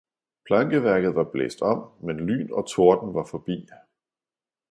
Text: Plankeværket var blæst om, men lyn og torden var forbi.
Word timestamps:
Plankeværket 0.45 1.15
var 1.15 1.23
blæst 1.23 1.61
om, 1.61 1.91
men 2.01 2.19
lyn 2.19 2.49
og 2.53 2.67
torden 2.69 3.13
var 3.13 3.25
forbi. 3.25 3.67